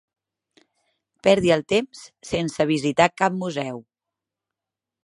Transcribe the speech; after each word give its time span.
Perdi 1.27 1.53
el 1.57 1.63
temps 1.75 2.01
sense 2.31 2.69
visitar 2.73 3.09
cap 3.23 3.39
museu. 3.45 3.81